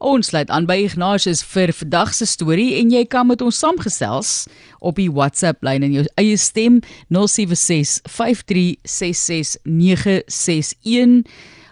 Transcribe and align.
Ons 0.00 0.30
sluit 0.30 0.48
aan 0.48 0.64
by 0.64 0.78
Ignatius 0.80 1.42
vir 1.44 1.68
vandag 1.76 2.14
se 2.16 2.24
storie 2.24 2.78
en 2.78 2.88
jy 2.88 3.02
kan 3.12 3.26
met 3.28 3.42
ons 3.44 3.58
saamgesels 3.60 4.48
op 4.80 4.96
die 4.96 5.10
WhatsApp 5.12 5.60
lyn 5.60 5.84
in 5.84 5.92
jou 5.98 6.04
eie 6.22 6.38
stem 6.40 6.80
0765366961. 7.12 7.20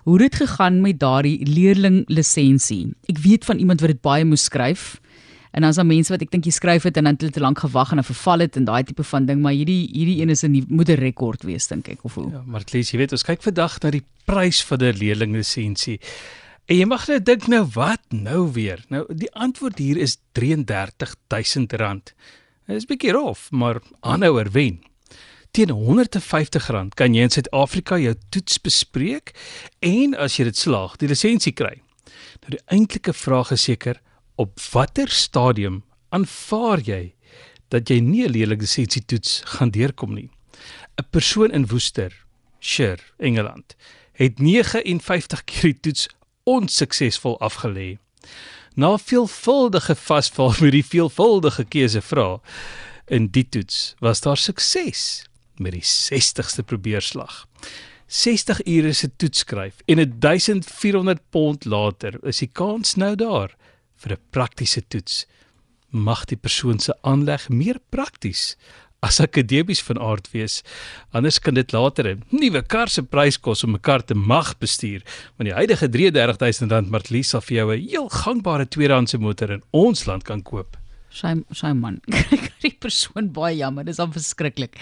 Hoe 0.05 0.21
het 0.21 0.29
dit 0.29 0.37
gegaan 0.43 0.85
met 0.85 1.01
daardie 1.01 1.41
leerling 1.49 2.05
lisensie? 2.13 2.93
Ek 3.09 3.17
weet 3.25 3.49
van 3.49 3.57
iemand 3.65 3.81
wat 3.81 3.97
dit 3.97 4.03
baie 4.05 4.25
moes 4.29 4.45
skryf. 4.51 5.01
En 5.57 5.65
dan 5.65 5.73
is 5.73 5.81
daar 5.81 5.89
mense 5.89 6.13
wat 6.13 6.21
ek 6.21 6.31
dink 6.35 6.45
jy 6.45 6.53
skryf 6.53 6.85
het 6.85 7.01
en 7.01 7.09
dan 7.09 7.17
het 7.17 7.25
hulle 7.25 7.33
te 7.33 7.41
lank 7.41 7.65
gewag 7.65 7.97
en 7.97 7.99
dan 8.03 8.11
verval 8.11 8.45
dit 8.45 8.53
en 8.61 8.65
daai 8.69 8.85
tipe 8.85 9.05
van 9.09 9.25
ding, 9.25 9.41
maar 9.41 9.57
hierdie 9.57 9.89
hierdie 9.89 10.21
een 10.21 10.29
is 10.29 10.45
'n 10.45 10.53
moet 10.69 10.91
'n 10.93 11.01
rekord 11.01 11.49
wees 11.49 11.67
dink 11.67 11.89
ek 11.89 12.05
of 12.05 12.15
hoe. 12.15 12.29
Ja, 12.31 12.43
maar 12.45 12.61
Lies, 12.73 12.91
jy 12.93 12.99
weet 12.99 13.13
ons 13.13 13.25
kyk 13.25 13.43
vandag 13.43 13.81
na 13.81 13.91
die 13.91 14.05
prys 14.27 14.61
van 14.65 14.79
'n 14.85 14.93
leerling 15.01 15.33
lisensie. 15.33 16.01
En 16.69 16.77
jy 16.77 16.85
mag 16.85 17.07
net 17.09 17.25
dink 17.25 17.47
nou 17.49 17.63
wat 17.73 18.03
nou 18.13 18.53
weer. 18.53 18.83
Nou 18.93 19.07
die 19.09 19.31
antwoord 19.33 19.79
hier 19.81 19.97
is 19.97 20.19
R33000. 20.37 22.13
Dit 22.69 22.77
is 22.77 22.85
bietjie 22.85 23.15
rof, 23.17 23.47
maar 23.51 23.81
aanhouer 24.05 24.51
wen. 24.53 24.83
Teen 25.57 25.73
R150 25.73 26.93
kan 26.93 27.15
jy 27.17 27.25
in 27.25 27.33
Suid-Afrika 27.33 27.97
jou 27.97 28.13
toets 28.29 28.61
bespreek 28.61 29.33
en 29.81 30.13
as 30.21 30.37
jy 30.37 30.45
dit 30.51 30.61
slaag, 30.61 30.99
die 31.01 31.09
lisensie 31.09 31.55
kry. 31.57 31.81
Nou 32.45 32.51
die 32.59 32.65
eintlike 32.69 33.17
vraag 33.17 33.55
is 33.57 33.65
seker 33.65 33.97
op 34.37 34.61
watter 34.75 35.09
stadium 35.09 35.83
aanvaar 36.13 36.85
jy 36.85 37.15
dat 37.73 37.89
jy 37.89 38.01
nie 38.05 38.29
'n 38.29 38.33
leerling 38.33 38.61
lisensie 38.61 39.05
toets 39.09 39.41
gaan 39.57 39.71
deurkom 39.73 40.13
nie. 40.15 40.29
'n 41.01 41.09
Persoon 41.11 41.51
in 41.51 41.67
Woester, 41.67 42.13
Shire, 42.61 43.03
Engeland, 43.17 43.77
het 44.13 44.39
59 44.39 45.45
keer 45.45 45.73
die 45.73 45.81
toets 45.81 46.09
onsuksesvol 46.49 47.37
afgelê. 47.45 47.99
Na 48.75 48.97
veelvuldige 48.99 49.95
vasval 49.95 50.55
met 50.63 50.73
die 50.73 50.85
veelvuldige 50.87 51.65
keuse 51.69 52.03
vra 52.03 52.39
in 53.09 53.29
die 53.35 53.45
toets 53.49 53.95
was 54.05 54.23
daar 54.25 54.41
sukses 54.41 55.25
met 55.59 55.75
die 55.75 55.85
60ste 55.85 56.65
probeerslag. 56.65 57.47
60 58.09 58.63
ure 58.65 58.93
se 58.93 59.11
toets 59.17 59.45
skryf 59.45 59.83
en 59.87 60.01
1400 60.21 61.21
pond 61.31 61.65
later 61.65 62.17
is 62.25 62.41
die 62.41 62.51
kans 62.53 62.95
nou 62.97 63.15
daar 63.17 63.57
vir 64.01 64.13
'n 64.13 64.23
praktiese 64.31 64.83
toets. 64.89 65.27
Mag 65.91 66.25
die 66.25 66.37
persoon 66.37 66.79
se 66.79 66.95
aanleg 67.01 67.49
meer 67.49 67.79
prakties 67.89 68.57
as 69.01 69.21
akademies 69.23 69.83
van 69.87 70.01
aard 70.03 70.31
wees. 70.33 70.63
Anders 71.15 71.39
kan 71.39 71.55
dit 71.55 71.73
later 71.73 72.09
'n 72.09 72.23
nuwe 72.31 72.63
kar 72.63 72.89
se 72.89 73.03
prys 73.03 73.39
kos 73.39 73.65
om 73.65 73.75
'n 73.75 73.81
kar 73.81 74.03
te 74.03 74.15
mag 74.15 74.59
bestuur. 74.59 75.03
Want 75.37 75.49
die 75.51 75.55
huidige 75.55 75.89
R33000 75.89 76.91
Martlies 76.91 77.29
sal 77.29 77.41
vir 77.41 77.57
jou 77.57 77.73
'n 77.73 77.89
heel 77.89 78.09
gangbare 78.09 78.67
tweedehandse 78.69 79.19
motor 79.19 79.51
in 79.51 79.63
ons 79.71 80.07
land 80.07 80.25
kan 80.25 80.43
koop. 80.43 80.77
Sy 81.11 81.43
sy 81.53 81.73
man. 81.73 82.01
die 82.65 82.77
persoon 82.79 83.33
baie 83.33 83.57
jammer, 83.57 83.85
dis 83.85 83.99
al 83.99 84.13
verskriklik. 84.13 84.77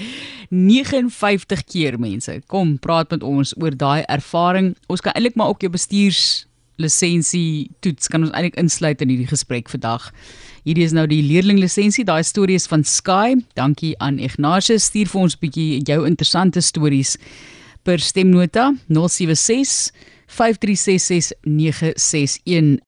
59 0.51 1.65
keer 1.65 1.99
mense. 1.99 2.43
Kom, 2.47 2.79
praat 2.79 3.11
met 3.11 3.23
ons 3.23 3.55
oor 3.61 3.77
daai 3.77 4.03
ervaring. 4.09 4.77
Ons 4.89 5.01
kan 5.01 5.13
eintlik 5.13 5.37
maar 5.37 5.49
ook 5.49 5.61
jou 5.61 5.71
bestuurs 5.71 6.47
lisensie 6.77 7.71
toets 7.81 8.09
kan 8.09 8.23
ons 8.23 8.33
eintlik 8.33 8.57
insluit 8.61 9.01
in 9.01 9.09
hierdie 9.13 9.31
gesprek 9.31 9.71
vandag. 9.73 10.11
Hierdie 10.67 10.85
is 10.85 10.93
nou 10.93 11.07
die 11.07 11.23
leerling 11.23 11.59
lisensie. 11.63 12.05
Daai 12.05 12.25
storie 12.25 12.57
is 12.59 12.67
van 12.67 12.85
Sky. 12.85 13.37
Dankie 13.55 13.95
aan 14.03 14.19
Ignatius. 14.19 14.85
Stuur 14.91 15.09
vir 15.09 15.21
ons 15.21 15.37
'n 15.37 15.39
bietjie 15.41 15.83
jou 15.85 16.07
interessante 16.07 16.61
stories 16.61 17.17
per 17.85 17.99
stemnota 17.99 18.75
076 18.89 19.93
5366961 20.27 22.81